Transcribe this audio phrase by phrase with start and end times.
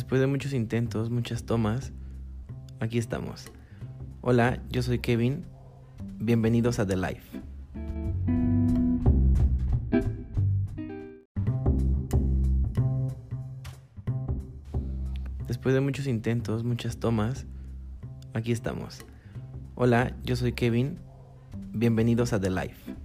[0.00, 1.92] Después de muchos intentos, muchas tomas,
[2.80, 3.52] aquí estamos.
[4.22, 5.44] Hola, yo soy Kevin.
[6.18, 7.42] Bienvenidos a The Life.
[15.46, 17.44] Después de muchos intentos, muchas tomas,
[18.32, 19.04] aquí estamos.
[19.74, 20.98] Hola, yo soy Kevin.
[21.74, 22.99] Bienvenidos a The Life.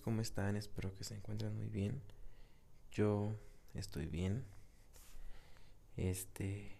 [0.00, 0.56] ¿Cómo están?
[0.56, 2.00] Espero que se encuentren muy bien.
[2.90, 3.34] Yo
[3.74, 4.44] estoy bien.
[5.96, 6.76] Este,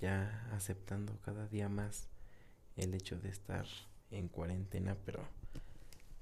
[0.00, 2.08] ya aceptando cada día más
[2.76, 3.66] el hecho de estar
[4.10, 5.22] en cuarentena, pero,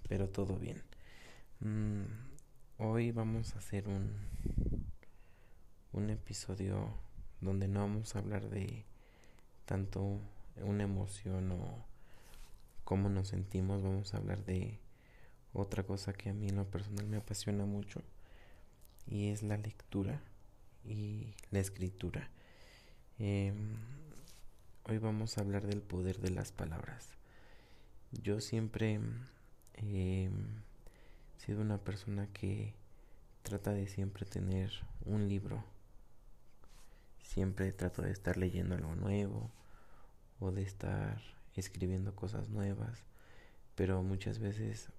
[0.08, 0.82] pero todo bien.
[1.60, 2.04] Mm,
[2.78, 4.12] hoy vamos a hacer un,
[5.92, 6.92] un episodio
[7.40, 8.84] donde no vamos a hablar de
[9.64, 10.20] tanto
[10.56, 11.86] una emoción o
[12.84, 14.80] cómo nos sentimos, vamos a hablar de
[15.52, 18.02] otra cosa que a mí en lo personal me apasiona mucho
[19.06, 20.20] y es la lectura
[20.84, 22.30] y la escritura.
[23.18, 23.76] Em,
[24.84, 27.08] hoy vamos a hablar del poder de las palabras.
[28.12, 29.00] Yo siempre
[29.74, 30.30] he
[31.36, 32.74] sido una persona que
[33.42, 34.70] trata de siempre tener
[35.04, 35.64] un libro.
[37.22, 39.50] Siempre trato de estar leyendo algo nuevo
[40.40, 41.20] o de estar
[41.54, 43.04] escribiendo cosas nuevas.
[43.74, 44.90] Pero muchas veces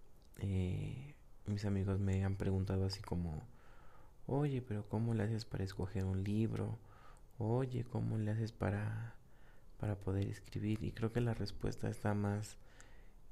[0.44, 3.44] eh, mis amigos me han preguntado así como,
[4.28, 6.78] oye, pero ¿cómo le haces para escoger un libro?
[7.38, 9.16] Oye, ¿cómo le haces para,
[9.80, 10.84] para poder escribir?
[10.84, 12.58] Y creo que la respuesta está más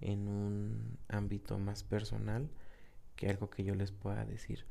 [0.02, 2.50] en un ámbito más personal
[3.16, 4.66] que algo que yo les pueda decir.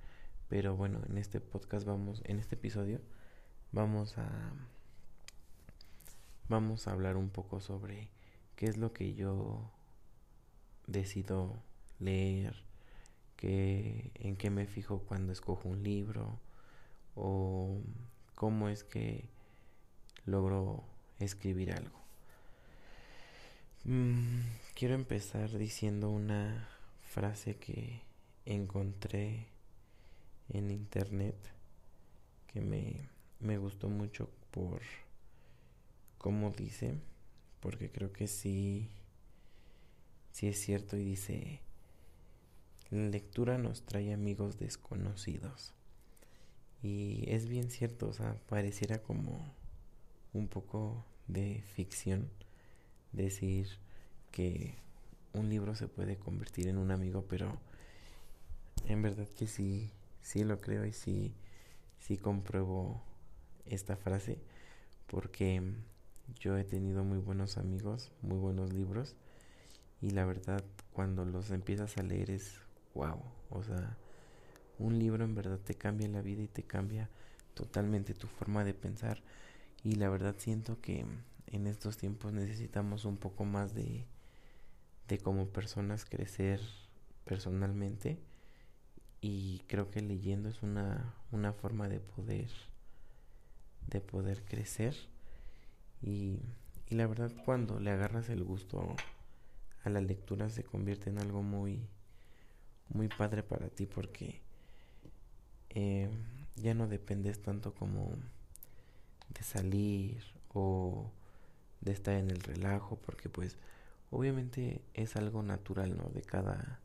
[0.48, 3.00] Pero bueno, en este podcast vamos, en este episodio,
[3.72, 4.52] vamos a
[6.48, 8.08] vamos a hablar un poco sobre
[8.54, 9.70] qué es lo que yo
[10.86, 11.62] decido
[11.98, 12.54] leer,
[13.36, 16.38] que, en qué me fijo cuando escojo un libro
[17.14, 17.78] o
[18.34, 19.28] cómo es que
[20.24, 20.84] logro
[21.18, 21.98] escribir algo.
[23.84, 24.40] Mm,
[24.74, 26.68] quiero empezar diciendo una
[27.02, 28.02] frase que
[28.44, 29.46] encontré
[30.48, 31.36] en internet
[32.48, 33.08] que me,
[33.40, 34.80] me gustó mucho por
[36.18, 36.94] cómo dice,
[37.60, 38.88] porque creo que sí,
[40.32, 41.60] sí es cierto y dice,
[42.90, 45.74] la lectura nos trae amigos desconocidos.
[46.82, 49.52] Y es bien cierto, o sea, pareciera como
[50.32, 52.30] un poco de ficción
[53.12, 53.68] decir
[54.30, 54.74] que
[55.32, 57.58] un libro se puede convertir en un amigo, pero
[58.86, 59.90] en verdad que sí,
[60.22, 61.34] sí lo creo y sí,
[61.98, 63.02] sí compruebo
[63.64, 64.38] esta frase
[65.06, 65.62] porque
[66.38, 69.16] yo he tenido muy buenos amigos, muy buenos libros
[70.00, 72.65] y la verdad cuando los empiezas a leer es
[72.96, 73.96] wow, o sea,
[74.78, 77.08] un libro en verdad te cambia la vida y te cambia
[77.54, 79.22] totalmente tu forma de pensar.
[79.84, 81.06] Y la verdad siento que
[81.46, 84.06] en estos tiempos necesitamos un poco más de
[85.08, 86.60] de como personas crecer
[87.24, 88.18] personalmente.
[89.20, 92.50] Y creo que leyendo es una, una forma de poder
[93.86, 94.94] de poder crecer.
[96.02, 96.40] Y,
[96.88, 98.96] y la verdad cuando le agarras el gusto
[99.84, 101.88] a la lectura se convierte en algo muy
[102.88, 104.40] muy padre para ti porque
[105.70, 106.08] eh,
[106.56, 108.10] ya no dependes tanto como
[109.28, 110.22] de salir
[110.54, 111.10] o
[111.80, 113.58] de estar en el relajo porque pues
[114.10, 116.80] obviamente es algo natural no de cada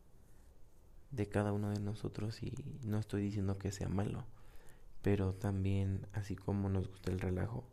[1.12, 4.26] de cada uno de nosotros y no estoy diciendo que sea malo
[5.02, 7.64] pero también así como nos gusta el relajo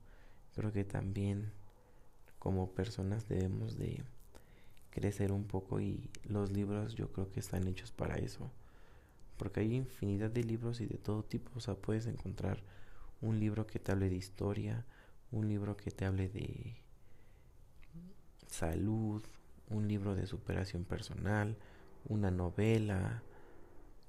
[0.54, 1.52] creo que también
[2.38, 4.02] como personas debemos de
[4.98, 8.50] crecer un poco y los libros yo creo que están hechos para eso.
[9.36, 11.52] Porque hay infinidad de libros y de todo tipo.
[11.54, 12.62] O sea, puedes encontrar
[13.20, 14.84] un libro que te hable de historia,
[15.30, 16.76] un libro que te hable de
[18.48, 19.22] salud,
[19.68, 21.56] un libro de superación personal,
[22.06, 23.22] una novela,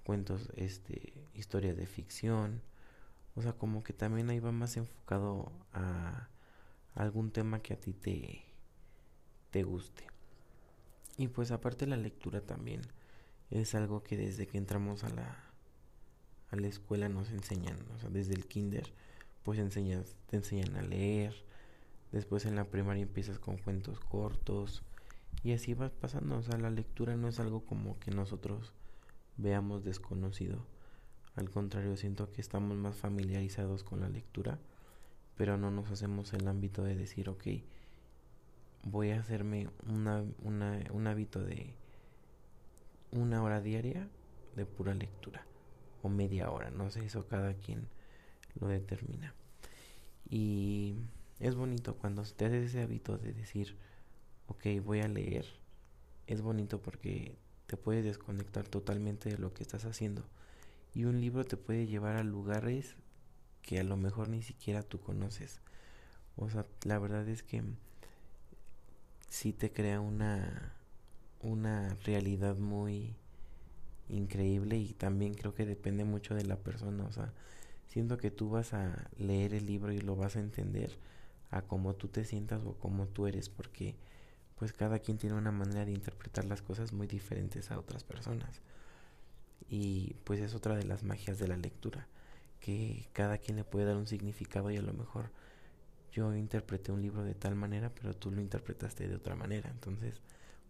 [0.03, 2.63] cuentos, este, historias de ficción.
[3.35, 6.29] O sea, como que también ahí va más enfocado a
[6.95, 8.43] algún tema que a ti te,
[9.51, 10.18] te guste.
[11.19, 12.79] Y pues aparte la lectura también
[13.51, 15.37] es algo que desde que entramos a la,
[16.49, 18.93] a la escuela nos enseñan, o sea, desde el kinder
[19.43, 21.35] pues enseñas, te enseñan a leer,
[22.13, 24.81] después en la primaria empiezas con cuentos cortos
[25.43, 28.71] y así vas pasando, o sea, la lectura no es algo como que nosotros
[29.35, 30.65] veamos desconocido,
[31.35, 34.57] al contrario siento que estamos más familiarizados con la lectura,
[35.35, 37.45] pero no nos hacemos el ámbito de decir, ok,
[38.83, 41.73] voy a hacerme una, una, un hábito de
[43.11, 44.07] una hora diaria
[44.55, 45.45] de pura lectura.
[46.01, 47.87] o media hora, no sé, eso cada quien
[48.59, 49.33] lo determina.
[50.29, 50.95] Y
[51.39, 53.75] es bonito cuando te haces ese hábito de decir,
[54.47, 55.45] ok, voy a leer.
[56.27, 57.35] Es bonito porque
[57.67, 60.23] te puedes desconectar totalmente de lo que estás haciendo.
[60.93, 62.95] Y un libro te puede llevar a lugares
[63.61, 65.61] que a lo mejor ni siquiera tú conoces.
[66.35, 67.63] O sea, la verdad es que
[69.29, 70.73] sí te crea una,
[71.41, 73.15] una realidad muy
[74.09, 77.05] increíble y también creo que depende mucho de la persona.
[77.05, 77.31] O sea,
[77.87, 80.97] siento que tú vas a leer el libro y lo vas a entender
[81.51, 83.95] a cómo tú te sientas o cómo tú eres, porque
[84.57, 88.61] pues cada quien tiene una manera de interpretar las cosas muy diferentes a otras personas.
[89.69, 92.07] Y pues es otra de las magias de la lectura,
[92.59, 95.31] que cada quien le puede dar un significado y a lo mejor
[96.11, 99.69] yo interpreté un libro de tal manera, pero tú lo interpretaste de otra manera.
[99.69, 100.21] Entonces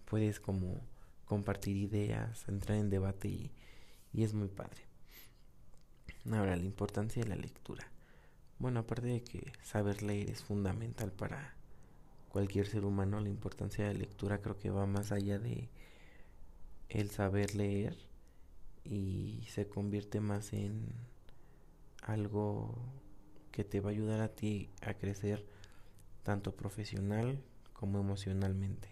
[0.06, 0.82] puedes como
[1.26, 3.52] compartir ideas, entrar en debate y,
[4.14, 4.84] y es muy padre.
[6.32, 7.90] Ahora, la importancia de la lectura.
[8.60, 11.56] Bueno, aparte de que saber leer es fundamental para
[12.30, 15.70] cualquier ser humano, la importancia de la lectura creo que va más allá de
[16.90, 17.98] el saber leer
[18.84, 20.88] y se convierte más en
[22.02, 22.76] algo
[23.52, 25.46] que te va a ayudar a ti a crecer
[26.24, 27.42] tanto profesional
[27.74, 28.90] como emocionalmente.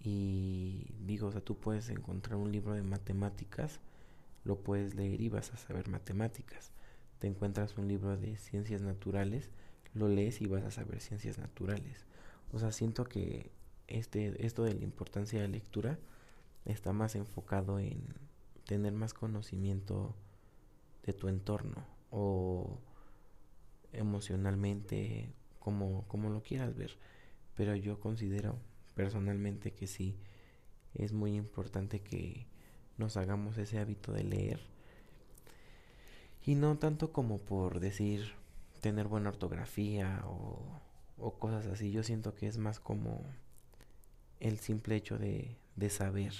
[0.00, 3.80] Y digo, o sea, tú puedes encontrar un libro de matemáticas,
[4.44, 6.70] lo puedes leer y vas a saber matemáticas.
[7.18, 9.50] Te encuentras un libro de ciencias naturales,
[9.94, 12.06] lo lees y vas a saber ciencias naturales.
[12.52, 13.50] O sea, siento que
[13.88, 15.98] este, esto de la importancia de la lectura
[16.64, 18.02] está más enfocado en
[18.66, 20.14] tener más conocimiento
[21.04, 22.78] de tu entorno o
[23.92, 26.96] emocionalmente, como, como lo quieras ver.
[27.54, 28.58] Pero yo considero
[28.94, 30.16] personalmente que sí
[30.94, 32.46] es muy importante que
[32.96, 34.60] nos hagamos ese hábito de leer.
[36.44, 38.32] Y no tanto como por decir
[38.80, 40.80] tener buena ortografía o,
[41.38, 41.90] cosas así.
[41.90, 43.24] Yo siento que es más como
[44.40, 46.32] el simple hecho de, de saber.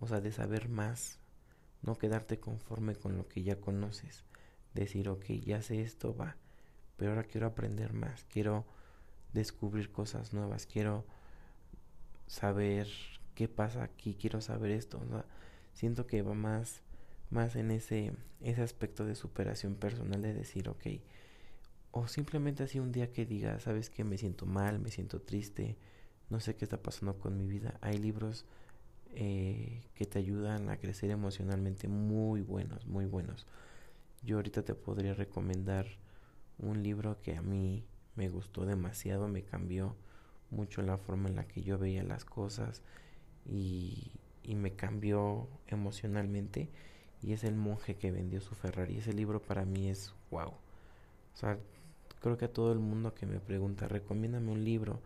[0.00, 1.18] O sea, de saber más.
[1.82, 4.24] No quedarte conforme con lo que ya conoces.
[4.74, 6.36] Decir, ok, ya sé esto, va.
[6.96, 8.24] Pero ahora quiero aprender más.
[8.24, 8.64] Quiero
[9.32, 10.66] descubrir cosas nuevas.
[10.66, 11.04] Quiero
[12.26, 12.88] saber
[13.34, 15.00] qué pasa aquí, quiero saber esto.
[15.74, 16.82] Siento que va más,
[17.30, 20.86] más en ese, ese aspecto de superación personal de decir, ok,
[21.90, 25.76] o simplemente así un día que diga, sabes que me siento mal, me siento triste,
[26.30, 27.78] no sé qué está pasando con mi vida.
[27.82, 28.46] Hay libros
[29.14, 33.46] eh, que te ayudan a crecer emocionalmente muy buenos, muy buenos.
[34.22, 35.86] Yo ahorita te podría recomendar
[36.58, 37.84] un libro que a mí
[38.14, 39.96] me gustó demasiado, me cambió
[40.50, 42.82] mucho la forma en la que yo veía las cosas
[43.46, 46.68] y, y me cambió emocionalmente
[47.22, 48.98] y es el monje que vendió su Ferrari.
[48.98, 50.48] Ese libro para mí es wow.
[50.48, 51.58] O sea,
[52.20, 55.00] creo que a todo el mundo que me pregunta, recomiéndame un libro,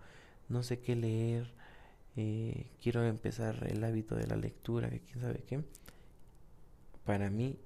[0.49, 1.53] no sé qué leer,
[2.17, 5.63] eh, quiero empezar el hábito de la lectura, que quién sabe qué.
[7.05, 7.59] Para mí,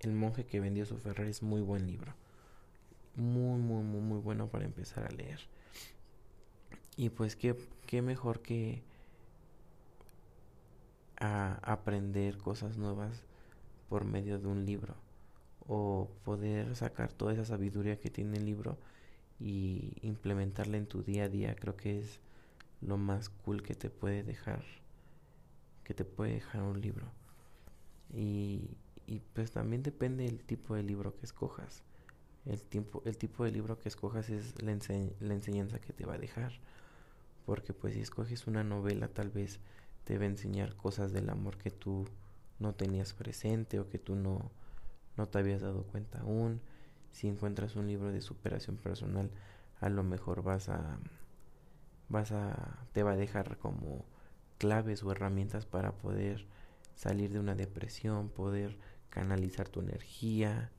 [0.00, 2.14] El monje que vendió su Ferrari es muy buen libro.
[3.14, 5.40] Muy, muy, muy, muy bueno para empezar a leer.
[6.96, 7.56] Y pues qué,
[7.86, 8.82] qué mejor que
[11.18, 13.22] a aprender cosas nuevas
[13.88, 14.94] por medio de un libro
[15.68, 18.78] o poder sacar toda esa sabiduría que tiene el libro
[19.40, 22.20] y implementarla en tu día a día creo que es
[22.80, 24.62] lo más cool que te puede dejar
[25.84, 27.06] que te puede dejar un libro
[28.14, 28.70] y,
[29.06, 31.82] y pues también depende del tipo de libro que escojas
[32.44, 34.76] el, tiempo, el tipo de libro que escojas es la,
[35.20, 36.52] la enseñanza que te va a dejar
[37.44, 39.60] porque pues si escoges una novela tal vez
[40.04, 42.06] te va a enseñar cosas del amor que tú
[42.58, 44.50] no tenías presente o que tú no,
[45.16, 46.60] no te habías dado cuenta aún.
[47.12, 49.30] Si encuentras un libro de superación personal,
[49.80, 50.98] a lo mejor vas a
[52.08, 54.04] vas a te va a dejar como
[54.58, 56.46] claves o herramientas para poder
[56.94, 58.78] salir de una depresión, poder
[59.10, 60.70] canalizar tu energía.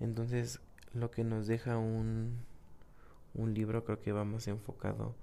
[0.00, 0.60] Entonces,
[0.92, 2.38] lo que nos deja un
[3.34, 5.14] un libro creo que va más enfocado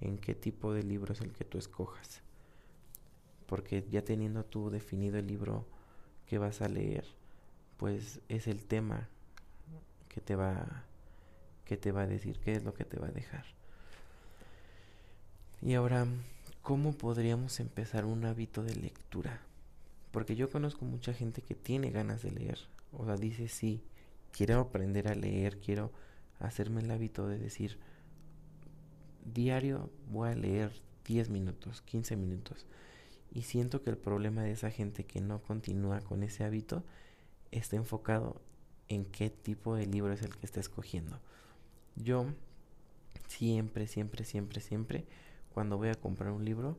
[0.00, 2.22] en qué tipo de libro es el que tú escojas.
[3.46, 5.66] Porque ya teniendo tú definido el libro
[6.26, 7.04] que vas a leer,
[7.76, 9.08] pues es el tema
[10.08, 10.84] que te va
[11.64, 13.44] que te va a decir qué es lo que te va a dejar.
[15.60, 16.06] Y ahora,
[16.62, 19.42] ¿cómo podríamos empezar un hábito de lectura?
[20.18, 22.58] Porque yo conozco mucha gente que tiene ganas de leer,
[22.90, 23.84] o sea, dice sí,
[24.32, 25.92] quiero aprender a leer, quiero
[26.40, 27.78] hacerme el hábito de decir,
[29.32, 30.72] diario voy a leer
[31.04, 32.66] 10 minutos, 15 minutos.
[33.30, 36.82] Y siento que el problema de esa gente que no continúa con ese hábito
[37.52, 38.42] está enfocado
[38.88, 41.20] en qué tipo de libro es el que está escogiendo.
[41.94, 42.26] Yo
[43.28, 45.04] siempre, siempre, siempre, siempre,
[45.54, 46.76] cuando voy a comprar un libro,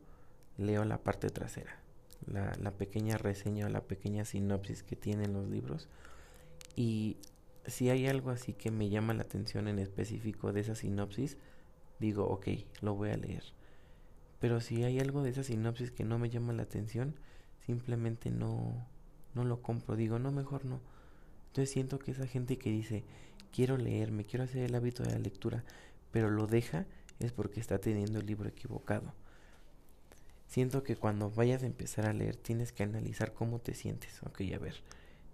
[0.57, 1.79] leo la parte trasera,
[2.27, 5.87] la, pequeña reseña o la pequeña sinopsis que tienen los libros.
[6.75, 7.17] Y
[7.65, 11.37] si hay algo así que me llama la atención en específico de esa sinopsis,
[11.99, 12.47] digo, ok,
[12.81, 13.43] lo voy a leer.
[14.39, 17.15] Pero si hay algo de esa sinopsis que no me llama la atención,
[17.65, 18.87] simplemente no,
[19.35, 19.95] no lo compro.
[19.95, 20.79] Digo, no, mejor no.
[21.47, 23.03] Entonces siento que esa gente que dice,
[23.51, 25.63] quiero leer, me quiero hacer el hábito de la lectura,
[26.11, 26.85] pero lo deja,
[27.19, 29.13] es porque está teniendo el libro equivocado.
[30.49, 34.23] Siento que cuando vayas a empezar a leer tienes que analizar cómo te sientes.
[34.23, 34.81] Ok, a ver,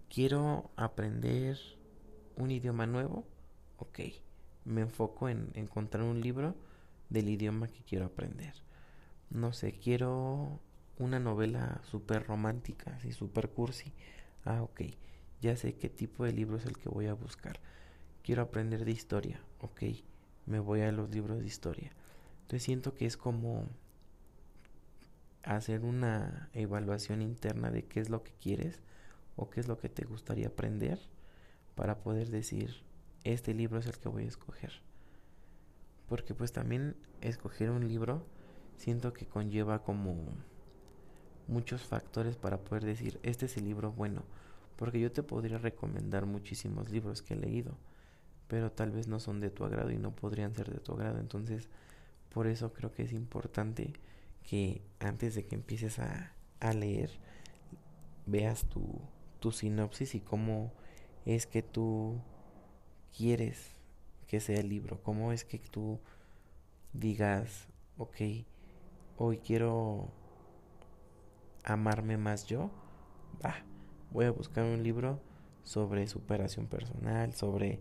[0.10, 1.58] quiero aprender
[2.36, 3.24] un idioma nuevo.
[3.78, 4.00] Ok,
[4.66, 6.54] me enfoco en encontrar un libro
[7.10, 8.56] del idioma que quiero aprender.
[9.30, 10.60] No sé, quiero
[11.00, 13.94] una novela súper romántica, así súper cursi.
[14.44, 14.82] Ah, ok,
[15.40, 17.62] ya sé qué tipo de libro es el que voy a buscar.
[18.22, 19.40] Quiero aprender de historia.
[19.62, 19.82] Ok,
[20.46, 21.94] me voy a los libros de historia.
[22.42, 23.70] Entonces siento que es como
[25.46, 28.82] hacer una evaluación interna de qué es lo que quieres
[29.36, 31.00] o qué es lo que te gustaría aprender
[31.76, 32.84] para poder decir,
[33.24, 34.72] este libro es el que voy a escoger.
[36.10, 38.26] Porque pues también escoger un libro
[38.76, 40.16] siento que conlleva como
[41.48, 44.24] muchos factores para poder decir, este es el libro bueno.
[44.76, 47.78] Porque yo te podría recomendar muchísimos libros que he leído,
[48.48, 51.20] pero tal vez no son de tu agrado y no podrían ser de tu agrado.
[51.20, 51.70] Entonces,
[52.30, 53.94] por eso creo que es importante
[54.48, 57.12] que antes de que empieces a, a leer,
[58.26, 59.02] veas tu,
[59.40, 60.72] tu sinopsis y cómo
[61.26, 62.22] es que tú
[63.16, 63.76] quieres
[64.28, 65.02] que sea el libro?
[65.04, 66.00] ¿Cómo es que tú
[66.94, 68.16] digas, ok,
[69.18, 70.12] hoy quiero
[71.64, 72.72] amarme más yo?
[73.44, 73.56] Va,
[74.12, 75.20] voy a buscar un libro
[75.64, 77.80] sobre superación personal, sobre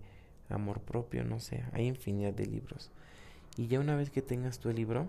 [0.48, 2.90] amor propio, no sé, hay infinidad de libros.
[3.56, 5.08] Y ya una vez que tengas tu libro,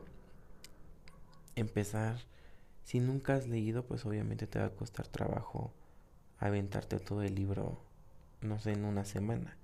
[1.56, 2.20] empezar,
[2.84, 5.74] si nunca has leído, pues obviamente te va a costar trabajo
[6.40, 7.86] aventarte todo el libro
[8.46, 9.58] no sé, en una semana.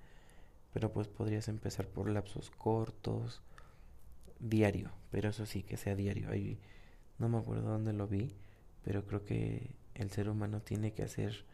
[0.74, 3.42] Pero pues podrías empezar por lapsos cortos,
[4.40, 6.30] diario, pero eso sí, que sea diario.
[6.30, 6.60] Ahí,
[7.20, 8.36] no me acuerdo dónde lo vi,
[8.84, 11.46] pero creo que el ser humano tiene que hacer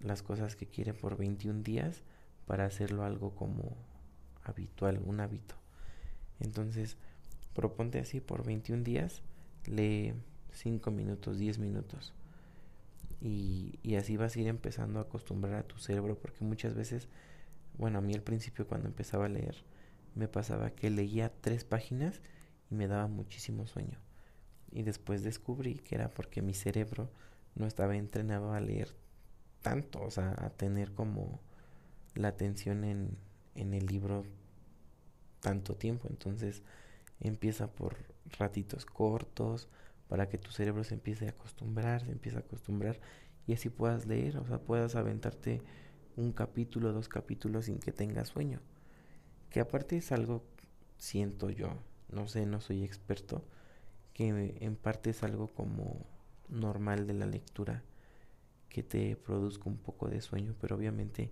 [0.00, 2.02] las cosas que quiere por 21 días
[2.46, 3.76] para hacerlo algo como
[4.42, 5.54] habitual, un hábito.
[6.40, 6.96] Entonces,
[7.54, 9.22] proponte así por 21 días,
[9.66, 10.14] lee
[10.52, 12.12] 5 minutos, 10 minutos.
[13.20, 17.08] Y, y así vas a ir empezando a acostumbrar a tu cerebro porque muchas veces,
[17.78, 19.56] bueno, a mí al principio cuando empezaba a leer
[20.14, 22.20] me pasaba que leía tres páginas
[22.70, 23.98] y me daba muchísimo sueño.
[24.70, 27.10] Y después descubrí que era porque mi cerebro
[27.54, 28.88] no estaba entrenado a leer
[29.60, 31.40] tanto, o sea, a tener como
[32.14, 33.16] la atención en,
[33.54, 34.24] en el libro
[35.40, 36.08] tanto tiempo.
[36.10, 36.62] Entonces
[37.20, 37.96] empieza por
[38.38, 39.68] ratitos cortos,
[40.08, 43.00] para que tu cerebro se empiece a acostumbrar, se empiece a acostumbrar
[43.46, 45.62] y así puedas leer, o sea, puedas aventarte
[46.16, 48.60] un capítulo, dos capítulos sin que tengas sueño.
[49.50, 50.44] Que aparte es algo,
[50.98, 51.78] siento yo,
[52.10, 53.44] no sé, no soy experto,
[54.12, 56.06] que en parte es algo como
[56.48, 57.82] normal de la lectura,
[58.68, 61.30] que te produzca un poco de sueño, pero obviamente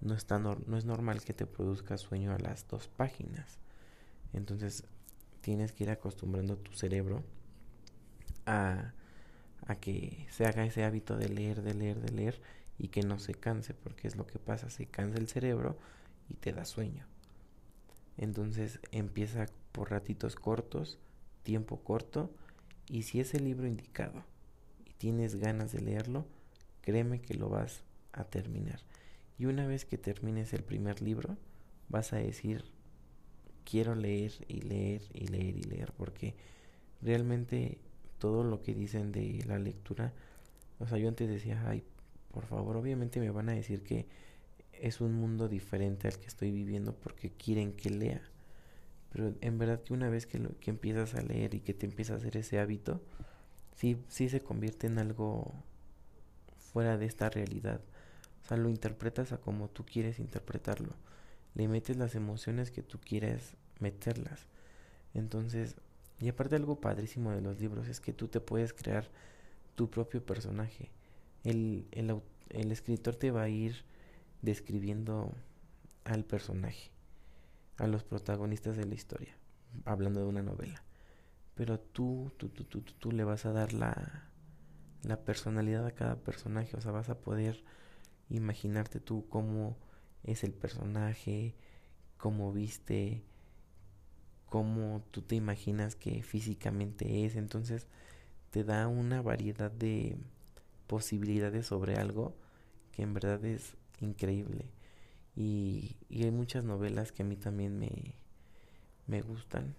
[0.00, 3.58] no, está no es normal que te produzca sueño a las dos páginas.
[4.32, 4.84] Entonces
[5.40, 7.22] tienes que ir acostumbrando tu cerebro
[8.46, 8.92] a,
[9.80, 12.40] que se haga ese hábito de leer, de leer, de leer
[12.76, 15.78] y que no se canse, porque es lo que pasa, se cansa el cerebro
[16.28, 17.06] y te da sueño.
[18.16, 20.98] Entonces empieza por ratitos cortos,
[21.44, 22.34] tiempo corto,
[22.88, 24.24] y si es el libro indicado
[24.84, 26.26] y tienes ganas de leerlo,
[26.80, 28.80] créeme que lo vas a terminar.
[29.38, 31.36] Y una vez que termines el primer libro,
[31.88, 32.64] vas a decir,
[33.64, 36.34] quiero leer y leer y leer y leer, porque
[37.02, 37.78] realmente
[38.18, 40.12] todo lo que dicen de la lectura.
[40.78, 41.82] O sea, yo antes decía, ay,
[42.32, 44.06] por favor, obviamente me van a decir que
[44.72, 48.22] es un mundo diferente al que estoy viviendo porque quieren que lea.
[49.12, 51.86] Pero en verdad que una vez que, lo, que empiezas a leer y que te
[51.86, 53.00] empieza a hacer ese hábito,
[53.76, 55.52] sí, sí se convierte en algo
[56.56, 57.80] fuera de esta realidad.
[58.44, 60.94] O sea, lo interpretas a como tú quieres interpretarlo.
[61.54, 64.46] Le metes las emociones que tú quieres meterlas.
[65.14, 65.76] Entonces,
[66.20, 69.08] y aparte algo padrísimo de los libros es que tú te puedes crear
[69.74, 70.90] tu propio personaje.
[71.44, 73.84] El, el, el escritor te va a ir
[74.42, 75.32] describiendo
[76.04, 76.90] al personaje,
[77.78, 79.36] a los protagonistas de la historia,
[79.84, 80.82] hablando de una novela.
[81.54, 84.30] pero tú, tú, tú, tú, tú, le vas a dar la,
[85.02, 87.62] la personalidad a cada personaje, o sea, vas a poder
[88.30, 89.76] imaginarte tú cómo
[90.24, 91.54] es el personaje,
[92.18, 93.22] cómo viste,
[94.46, 97.86] cómo tú te imaginas que físicamente es, entonces
[98.50, 100.16] te da una variedad de
[100.86, 102.34] posibilidades sobre algo
[102.92, 104.66] que en verdad es increíble.
[105.36, 108.14] Y, hay muchas novelas que a mí también me,
[109.06, 109.74] me gustan.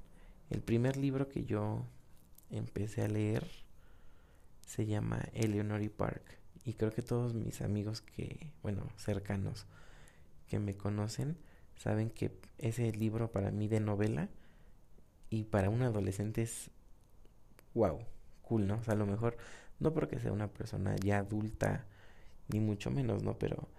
[0.49, 1.85] El primer libro que yo
[2.49, 3.45] empecé a leer
[4.65, 6.23] se llama Eleanor Park.
[6.63, 9.65] Y creo que todos mis amigos que, bueno, cercanos,
[10.51, 11.37] que me conocen,
[11.77, 14.27] saben que ese libro para mí de novela
[15.29, 16.69] y para un adolescente es
[17.73, 17.99] wow,
[18.41, 18.75] cool, ¿no?
[18.75, 19.37] O sea, a lo mejor
[19.79, 21.85] no porque sea una persona ya adulta,
[22.49, 23.39] ni mucho menos, ¿no?
[23.39, 23.69] Pero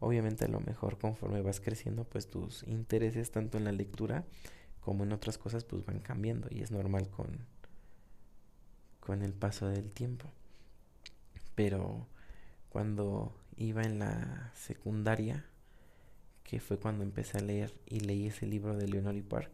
[0.00, 4.24] obviamente a lo mejor conforme vas creciendo, pues tus intereses tanto en la lectura
[4.80, 7.46] como en otras cosas pues van cambiando y es normal con
[8.98, 10.28] con el paso del tiempo.
[11.54, 12.08] Pero
[12.68, 15.44] cuando iba en la secundaria,
[16.46, 19.50] que fue cuando empecé a leer y leí ese libro de Leonori Park,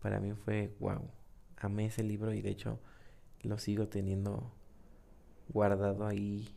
[0.00, 1.02] para mí fue wow.
[1.56, 2.78] Amé ese libro y de hecho
[3.42, 4.52] lo sigo teniendo
[5.48, 6.48] guardado ahí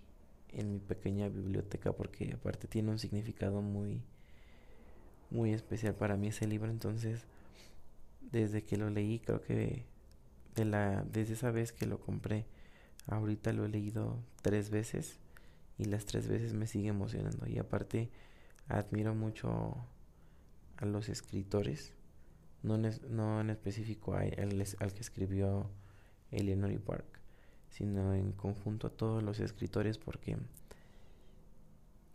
[0.50, 4.02] en mi pequeña biblioteca porque aparte tiene un significado muy
[5.32, 7.26] muy especial para mí ese libro entonces
[8.32, 9.84] desde que lo leí creo que
[10.56, 12.46] de la desde esa vez que lo compré
[13.08, 15.20] ahorita lo he leído tres veces
[15.78, 18.10] y las tres veces me sigue emocionando y aparte
[18.68, 19.78] admiro mucho
[20.78, 21.94] a los escritores
[22.64, 25.70] no en, no en específico a, al, al que escribió
[26.32, 27.20] Eleanor Park
[27.70, 30.38] sino en conjunto a todos los escritores porque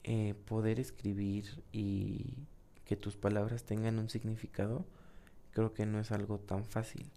[0.03, 2.47] eh, poder escribir y
[2.85, 4.87] que tus palabras tengan un significado
[5.53, 7.11] creo que no es algo tan fácil.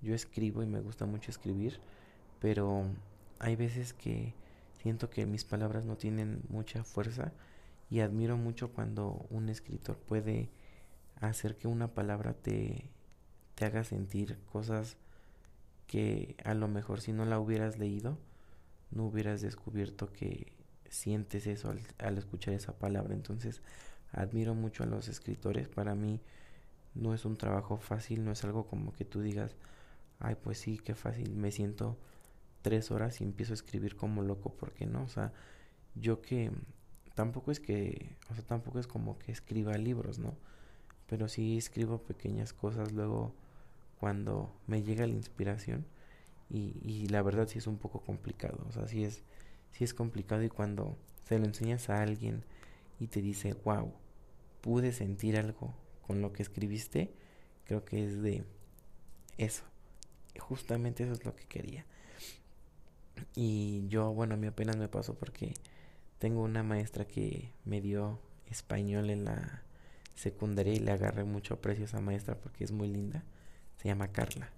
[0.00, 1.80] Yo escribo y me gusta mucho escribir,
[2.40, 2.84] pero
[3.38, 4.34] hay veces que
[4.80, 7.32] siento que mis palabras no tienen mucha fuerza
[7.90, 10.50] y admiro mucho cuando un escritor puede
[11.16, 12.88] hacer que una palabra te,
[13.56, 14.96] te haga sentir cosas
[15.86, 18.16] que a lo mejor si no la hubieras leído,
[18.92, 20.52] no hubieras descubierto que
[20.88, 23.14] sientes eso al, escuchar esa palabra.
[23.14, 23.60] Entonces,
[24.12, 25.68] admiro mucho a los escritores.
[25.68, 26.20] Para mí
[26.94, 29.56] no es un trabajo fácil, no es algo como que tú digas,
[30.18, 31.98] ay, pues sí, qué fácil, me siento
[32.62, 35.32] tres horas y empiezo a escribir como loco, porque no, o sea,
[35.94, 36.52] yo que
[37.14, 40.34] tampoco es que, o sea, tampoco es como que escriba libros, ¿no?
[41.06, 43.34] Pero sí escribo pequeñas cosas luego
[43.98, 45.86] cuando me llega la inspiración
[46.48, 49.22] y, y la verdad sí es un poco complicado, o sea, sí es,
[49.72, 52.44] sí es complicado y cuando se lo enseñas a alguien
[52.98, 53.92] y te dice, wow,
[54.60, 55.74] pude sentir algo
[56.06, 57.12] con lo que escribiste,
[57.64, 58.44] creo que es de
[59.38, 59.64] eso,
[60.38, 61.86] justamente eso es lo que quería.
[63.34, 65.54] Y yo, bueno, a mí apenas me pasó porque
[66.20, 69.64] tengo una maestra que me dio español en la
[70.14, 73.24] secundaria y le agarré mucho aprecio a esa maestra porque es muy linda
[73.80, 74.50] se llama Carla.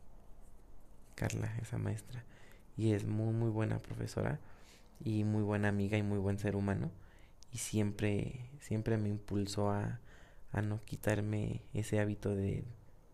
[1.15, 2.25] Carla, esa maestra.
[2.77, 4.41] Y es muy, muy buena profesora
[5.05, 6.91] y muy buena amiga y muy buen ser humano.
[7.53, 10.01] Y siempre, siempre me impulsó a,
[10.51, 12.65] a no quitarme ese hábito de,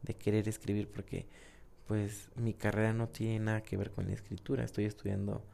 [0.03, 1.27] de querer escribir porque
[1.87, 4.65] pues mi carrera no tiene nada que ver con la escritura.
[4.65, 5.45] Estoy estudiando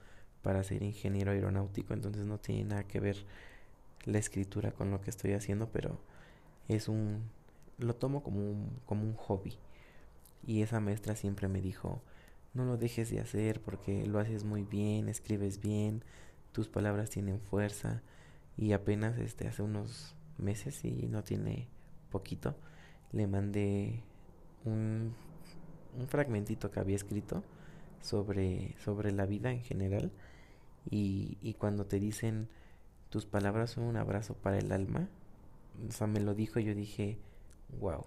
[0.44, 3.16] para ser ingeniero aeronáutico, entonces no tiene nada que ver
[4.04, 5.98] la escritura con lo que estoy haciendo, pero
[6.68, 7.22] es un
[7.78, 9.56] lo tomo como un, como un hobby.
[10.46, 12.02] Y esa maestra siempre me dijo,
[12.52, 16.04] no lo dejes de hacer porque lo haces muy bien, escribes bien,
[16.52, 18.02] tus palabras tienen fuerza.
[18.56, 21.68] Y apenas este hace unos meses y no tiene
[22.10, 22.54] poquito,
[23.12, 24.02] le mandé
[24.64, 25.14] un,
[25.98, 27.42] un fragmentito que había escrito
[28.00, 30.12] sobre, sobre la vida en general.
[30.90, 32.48] Y, y cuando te dicen
[33.10, 35.08] tus palabras son un abrazo para el alma,
[35.88, 37.18] o sea, me lo dijo y yo dije,
[37.80, 38.04] wow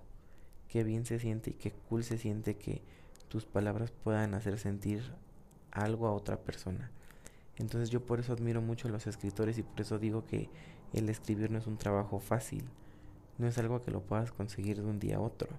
[0.68, 2.82] qué bien se siente y qué cool se siente que
[3.30, 5.04] tus palabras puedan hacer sentir
[5.72, 6.92] algo a otra persona.
[7.58, 10.50] Entonces yo por eso admiro mucho a los escritores y por eso digo que
[10.94, 12.64] el escribir no es un trabajo fácil,
[13.38, 15.50] no es algo que lo puedas conseguir de un día a otro,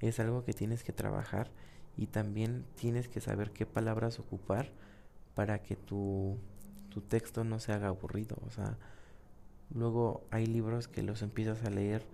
[0.00, 1.50] es algo que tienes que trabajar
[1.96, 4.70] y también tienes que saber qué palabras ocupar
[5.38, 6.36] para que tu,
[6.88, 8.76] tu texto no se haga aburrido, o sea,
[9.72, 12.04] luego hay libros que los empiezas a leer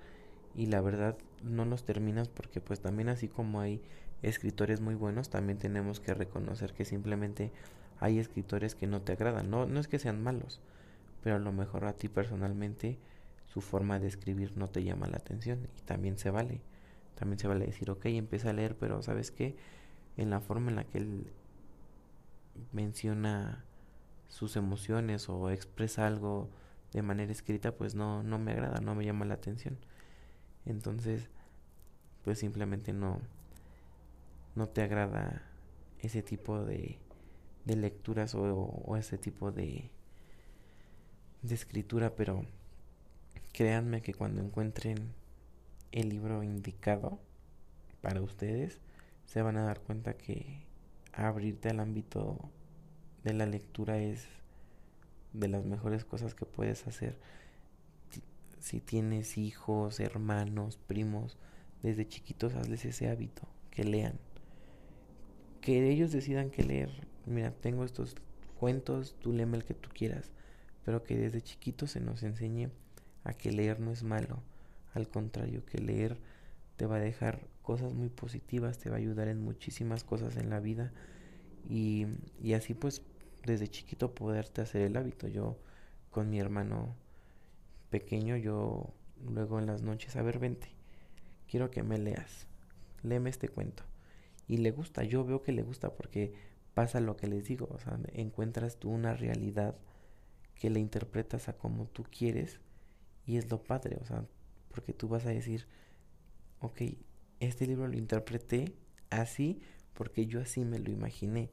[0.54, 3.80] y la verdad no los terminas porque pues también así como hay
[4.20, 7.50] escritores muy buenos, también tenemos que reconocer que simplemente
[7.98, 9.48] hay escritores que no te agradan.
[9.48, 10.60] No, no es que sean malos,
[11.22, 12.98] pero a lo mejor a ti personalmente
[13.46, 16.60] su forma de escribir no te llama la atención y también se vale.
[17.14, 19.56] También se vale decir, ok, empecé a leer, pero ¿sabes qué?
[20.16, 21.26] en la forma en la que él
[22.72, 23.64] menciona
[24.28, 26.50] sus emociones o expresa algo
[26.92, 29.78] de manera escrita, pues no, no me agrada, no me llama la atención.
[30.64, 31.28] Entonces,
[32.24, 33.20] pues simplemente no,
[34.54, 35.42] no te agrada
[36.00, 36.98] ese tipo de,
[37.64, 39.90] de lecturas o, o ese tipo de,
[41.42, 42.44] de escritura, pero
[43.52, 45.12] créanme que cuando encuentren
[45.92, 47.20] el libro indicado
[48.00, 48.80] para ustedes,
[49.26, 50.64] se van a dar cuenta que
[51.16, 52.38] abrirte al ámbito
[53.22, 54.27] de la lectura es
[55.33, 57.18] de las mejores cosas que puedes hacer.
[58.61, 61.37] Si tienes hijos, hermanos, primos,
[61.83, 64.18] desde chiquitos hazles ese hábito, que lean.
[65.61, 66.90] Que ellos decidan qué leer.
[67.27, 68.16] Mira, tengo estos
[68.59, 70.31] cuentos, tú léeme el que tú quieras.
[70.85, 72.70] Pero que desde chiquitos se nos enseñe
[73.24, 74.42] a que leer no es malo.
[74.94, 76.18] Al contrario, que leer
[76.77, 80.50] te va a dejar cosas muy positivas, te va a ayudar en muchísimas cosas en
[80.50, 80.92] la vida.
[81.68, 82.07] Y,
[82.42, 83.03] y así pues
[83.44, 85.27] desde chiquito poderte hacer el hábito.
[85.27, 85.59] Yo
[86.11, 86.94] con mi hermano
[87.90, 88.92] pequeño, yo
[89.27, 90.68] luego en las noches, a ver, vente,
[91.48, 92.46] quiero que me leas,
[93.03, 93.83] léeme este cuento.
[94.46, 96.35] Y le gusta, yo veo que le gusta porque
[96.74, 99.77] pasa lo que les digo, o sea, encuentras tú una realidad
[100.55, 102.61] que le interpretas a como tú quieres
[103.27, 104.27] y es lo padre, o sea,
[104.70, 105.66] porque tú vas a decir,
[106.61, 106.83] ok,
[107.44, 108.74] este libro lo interpreté
[109.11, 109.61] así
[109.94, 111.50] porque yo así me lo imaginé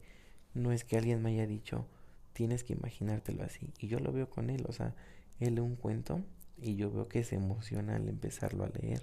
[0.54, 1.88] no es que alguien me haya dicho,
[2.34, 3.74] tienes que imaginártelo así.
[3.80, 4.96] Y yo lo veo con él, o sea,
[5.40, 6.24] él lee un cuento
[6.58, 9.02] y yo veo que se emociona al empezarlo a leer.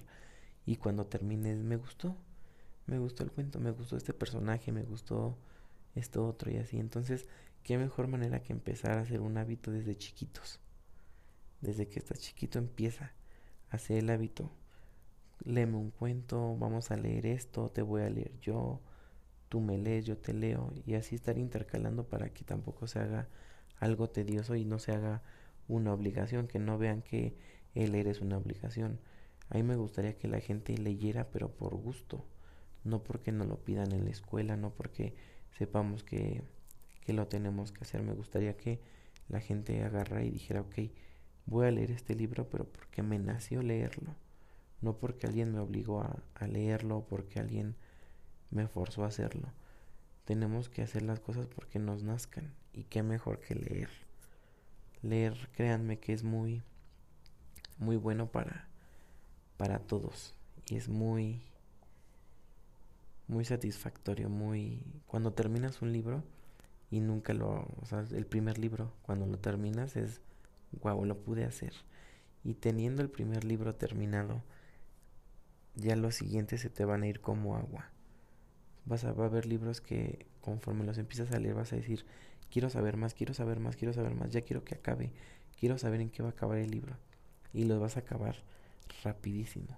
[0.66, 2.16] Y cuando termine, me gustó,
[2.86, 5.38] me gustó el cuento, me gustó este personaje, me gustó
[5.94, 6.78] esto otro y así.
[6.78, 7.26] Entonces,
[7.62, 10.60] qué mejor manera que empezar a hacer un hábito desde chiquitos.
[11.60, 13.12] Desde que estás chiquito empieza
[13.70, 14.50] a hacer el hábito.
[15.44, 18.80] Léeme un cuento, vamos a leer esto, te voy a leer yo,
[19.48, 23.28] tú me lees, yo te leo, y así estar intercalando para que tampoco se haga
[23.80, 25.22] algo tedioso y no se haga
[25.68, 27.36] una obligación, que no vean que
[27.74, 28.98] el leer es una obligación.
[29.50, 32.24] A mí me gustaría que la gente leyera, pero por gusto,
[32.84, 35.14] no porque nos lo pidan en la escuela, no porque
[35.56, 36.42] sepamos que,
[37.02, 38.02] que lo tenemos que hacer.
[38.02, 38.80] Me gustaría que
[39.28, 40.74] la gente agarra y dijera, ok,
[41.46, 44.14] voy a leer este libro, pero porque me nació leerlo,
[44.80, 47.76] no porque alguien me obligó a, a leerlo, porque alguien
[48.50, 49.48] me forzó a hacerlo.
[50.24, 52.52] Tenemos que hacer las cosas porque nos nazcan.
[52.72, 53.88] Y qué mejor que leer.
[55.02, 56.62] Leer, créanme que es muy,
[57.78, 58.68] muy bueno para,
[59.56, 60.34] para todos.
[60.68, 61.42] Y es muy,
[63.26, 64.82] muy satisfactorio, muy...
[65.06, 66.22] Cuando terminas un libro
[66.90, 67.66] y nunca lo...
[67.80, 70.20] O sea, el primer libro, cuando lo terminas es,
[70.82, 71.72] wow, lo pude hacer.
[72.44, 74.42] Y teniendo el primer libro terminado,
[75.78, 77.90] ya los siguientes se te van a ir como agua
[78.88, 82.06] vas a, va a haber libros que conforme los empiezas a leer vas a decir,
[82.50, 85.12] quiero saber más, quiero saber más, quiero saber más, ya quiero que acabe,
[85.58, 86.96] quiero saber en qué va a acabar el libro.
[87.52, 88.36] Y los vas a acabar
[89.04, 89.76] rapidísimo.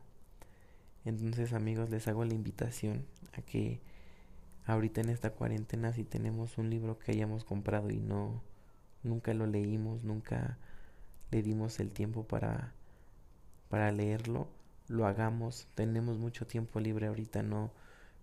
[1.05, 3.81] Entonces amigos, les hago la invitación a que
[4.67, 8.43] ahorita en esta cuarentena si tenemos un libro que hayamos comprado y no,
[9.03, 10.59] nunca lo leímos, nunca
[11.31, 12.75] le dimos el tiempo para,
[13.69, 14.49] para leerlo,
[14.91, 15.67] lo hagamos.
[15.75, 17.73] Tenemos mucho tiempo libre ahorita, no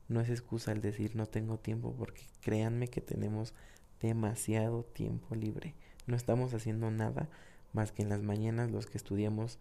[0.08, 3.54] no es excusa el decir no tengo tiempo porque créanme que tenemos
[4.02, 5.74] demasiado tiempo libre.
[6.06, 7.28] No estamos haciendo nada
[7.74, 9.60] más que en las mañanas los que estudiamos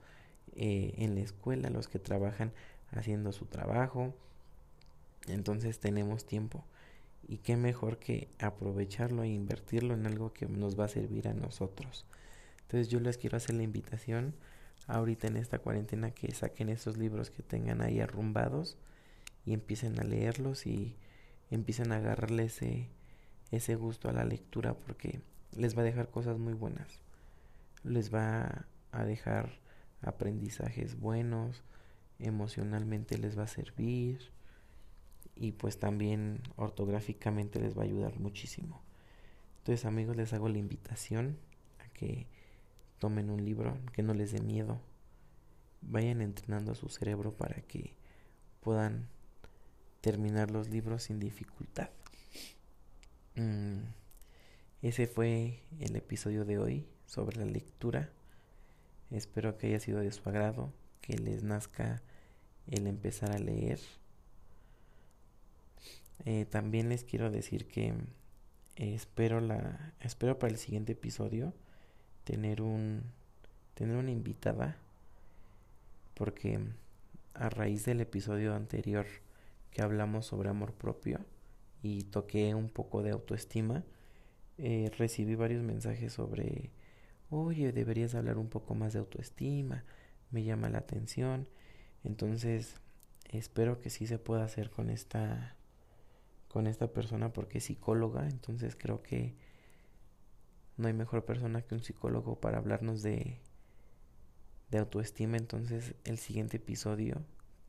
[0.54, 2.52] eh, en la escuela, los que trabajan
[2.92, 4.14] haciendo su trabajo.
[5.26, 6.64] Entonces tenemos tiempo.
[7.26, 11.34] Y qué mejor que aprovecharlo e invertirlo en algo que nos va a servir a
[11.34, 12.06] nosotros.
[12.62, 14.34] Entonces yo les quiero hacer la invitación
[14.86, 18.76] ahorita en esta cuarentena que saquen esos libros que tengan ahí arrumbados
[19.44, 20.96] y empiecen a leerlos y
[21.50, 22.88] empiecen a agarrarle ese,
[23.50, 25.20] ese gusto a la lectura porque
[25.52, 27.00] les va a dejar cosas muy buenas.
[27.82, 29.58] Les va a dejar
[30.02, 31.62] aprendizajes buenos,
[32.18, 34.30] emocionalmente les va a servir
[35.34, 38.82] y pues también ortográficamente les va a ayudar muchísimo.
[39.58, 41.38] Entonces amigos les hago la invitación
[41.78, 42.26] a que
[42.98, 44.80] tomen un libro, que no les dé miedo,
[45.82, 47.94] vayan entrenando su cerebro para que
[48.60, 49.08] puedan
[50.00, 51.90] terminar los libros sin dificultad.
[53.36, 53.82] Mm,
[54.82, 58.10] ese fue el episodio de hoy sobre la lectura.
[59.10, 62.02] Espero que haya sido de su agrado, que les nazca
[62.66, 63.80] el empezar a leer.
[66.24, 67.94] Eh, también les quiero decir que
[68.76, 71.54] espero la espero para el siguiente episodio
[72.26, 73.04] tener un
[73.74, 74.76] tener una invitada
[76.14, 76.58] porque
[77.34, 79.06] a raíz del episodio anterior
[79.70, 81.20] que hablamos sobre amor propio
[81.82, 83.84] y toqué un poco de autoestima,
[84.58, 86.70] eh, recibí varios mensajes sobre,
[87.30, 89.84] oye, deberías hablar un poco más de autoestima,
[90.30, 91.46] me llama la atención.
[92.02, 92.76] Entonces,
[93.30, 95.54] espero que sí se pueda hacer con esta
[96.48, 99.34] con esta persona porque es psicóloga, entonces creo que
[100.76, 103.40] no hay mejor persona que un psicólogo para hablarnos de
[104.70, 107.22] de autoestima, entonces el siguiente episodio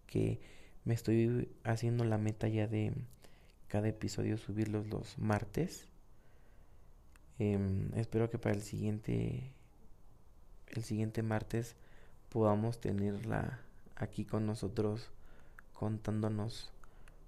[0.08, 0.40] que
[0.84, 2.94] me estoy haciendo la meta ya de
[3.68, 5.88] cada episodio subirlos los martes.
[7.40, 9.52] Em, espero que para el siguiente
[10.70, 11.76] el siguiente martes
[12.30, 13.62] podamos tenerla
[13.96, 15.12] aquí con nosotros
[15.74, 16.72] contándonos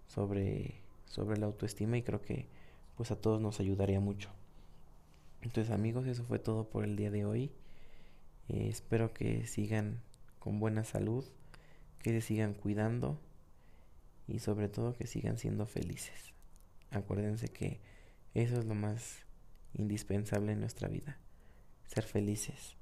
[0.07, 2.47] sobre sobre la autoestima y creo que
[2.95, 4.38] pues a todos nos ayudaría mucho.
[5.41, 7.51] Entonces amigos, eso fue todo por el día de hoy.
[8.49, 10.01] Eh, espero que sigan
[10.39, 11.25] con buena salud,
[11.99, 13.19] que se sigan cuidando
[14.27, 16.33] y sobre todo que sigan siendo felices.
[16.91, 17.79] Acuérdense que
[18.33, 19.25] eso es lo más
[19.73, 21.17] indispensable en nuestra vida,
[21.87, 22.75] ser felices.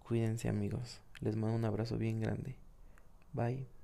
[0.00, 2.56] Cuídense amigos, les mando un abrazo bien grande.
[3.32, 3.77] Bye.